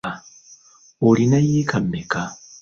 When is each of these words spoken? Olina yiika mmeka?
Olina 1.07 1.39
yiika 1.47 1.77
mmeka? 1.83 2.21